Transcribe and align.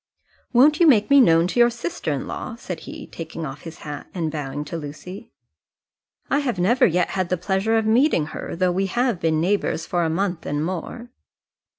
"Won't 0.51 0.79
you 0.79 0.87
make 0.87 1.11
me 1.11 1.21
known 1.21 1.45
to 1.45 1.59
your 1.59 1.69
sister 1.69 2.11
in 2.11 2.25
law?" 2.25 2.55
said 2.55 2.79
he, 2.89 3.05
taking 3.05 3.45
off 3.45 3.61
his 3.61 3.81
hat, 3.85 4.07
and 4.15 4.31
bowing 4.31 4.65
to 4.65 4.75
Lucy. 4.75 5.29
"I 6.27 6.39
have 6.39 6.57
never 6.57 6.87
yet 6.87 7.09
had 7.09 7.29
the 7.29 7.37
pleasure 7.37 7.77
of 7.77 7.85
meeting 7.85 8.25
her, 8.33 8.55
though 8.55 8.71
we 8.71 8.87
have 8.87 9.19
been 9.19 9.39
neighbours 9.39 9.85
for 9.85 10.03
a 10.03 10.09
month 10.09 10.47
and 10.47 10.65
more." 10.65 11.11